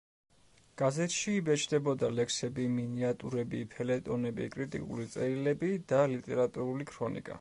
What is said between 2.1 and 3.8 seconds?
ლექსები, მინიატურები,